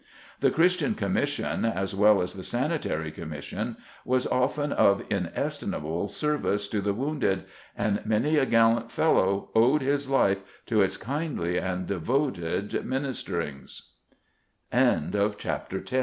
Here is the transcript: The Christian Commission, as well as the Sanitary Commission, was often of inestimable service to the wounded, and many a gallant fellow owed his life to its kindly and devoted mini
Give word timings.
The 0.39 0.49
Christian 0.49 0.95
Commission, 0.95 1.63
as 1.63 1.93
well 1.93 2.23
as 2.23 2.33
the 2.33 2.41
Sanitary 2.41 3.11
Commission, 3.11 3.77
was 4.03 4.25
often 4.25 4.71
of 4.71 5.05
inestimable 5.11 6.07
service 6.07 6.67
to 6.69 6.81
the 6.81 6.95
wounded, 6.95 7.43
and 7.77 8.03
many 8.03 8.35
a 8.37 8.47
gallant 8.47 8.91
fellow 8.91 9.51
owed 9.53 9.83
his 9.83 10.09
life 10.09 10.41
to 10.65 10.81
its 10.81 10.97
kindly 10.97 11.59
and 11.59 11.85
devoted 11.85 12.83
mini 12.83 13.13